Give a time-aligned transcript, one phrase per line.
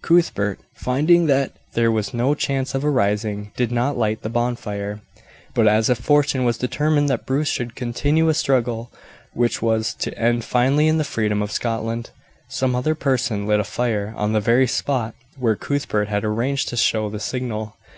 [0.00, 5.02] Cuthbert, finding that there was no chance of a rising, did not light the bonfire;
[5.52, 8.90] but as if fortune was determined that Bruce should continue a struggle
[9.34, 12.08] which was to end finally in the freedom of Scotland,
[12.48, 16.78] some other person lit a fire on the very spot where Cuthbert had arranged to
[16.78, 17.76] show the signal.